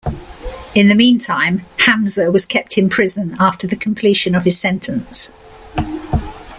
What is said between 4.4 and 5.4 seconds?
his sentence.